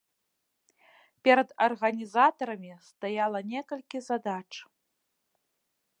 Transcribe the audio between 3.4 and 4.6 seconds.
некалькі задач.